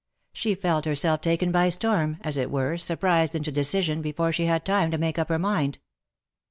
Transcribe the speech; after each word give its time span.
She 0.33 0.55
felt 0.55 0.85
herself 0.85 1.21
taken 1.21 1.51
by 1.51 1.69
storm, 1.69 2.17
as 2.21 2.35
it 2.35 2.49
were, 2.49 2.75
surprised 2.79 3.35
into 3.35 3.51
decision 3.51 4.01
before 4.01 4.31
she 4.31 4.45
had 4.47 4.65
time 4.65 4.89
to 4.89 4.97
make 4.97 5.19
up 5.19 5.29
her 5.29 5.37
mind. 5.37 5.77